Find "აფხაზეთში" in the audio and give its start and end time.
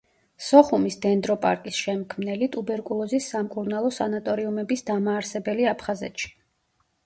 5.77-6.37